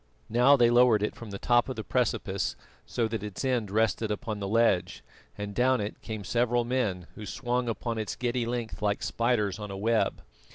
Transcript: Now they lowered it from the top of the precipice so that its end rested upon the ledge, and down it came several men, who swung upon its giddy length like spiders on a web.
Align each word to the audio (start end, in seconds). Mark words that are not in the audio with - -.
Now 0.29 0.57
they 0.57 0.71
lowered 0.71 1.03
it 1.03 1.15
from 1.15 1.29
the 1.29 1.37
top 1.37 1.69
of 1.69 1.75
the 1.75 1.83
precipice 1.83 2.55
so 2.87 3.07
that 3.07 3.21
its 3.21 3.45
end 3.45 3.69
rested 3.69 4.09
upon 4.09 4.39
the 4.39 4.47
ledge, 4.47 5.03
and 5.37 5.53
down 5.53 5.79
it 5.79 6.01
came 6.01 6.23
several 6.23 6.65
men, 6.65 7.05
who 7.13 7.23
swung 7.27 7.69
upon 7.69 7.99
its 7.99 8.15
giddy 8.15 8.47
length 8.47 8.81
like 8.81 9.03
spiders 9.03 9.59
on 9.59 9.69
a 9.69 9.77
web. 9.77 10.23